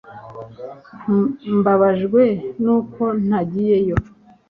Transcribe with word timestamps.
mbabajwe 1.57 2.23
nuko 2.63 3.03
ntagiyeyo 3.25 3.97